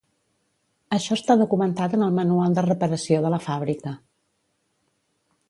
[0.95, 3.95] Això està documentat en el manual de reparació de la fàbrica.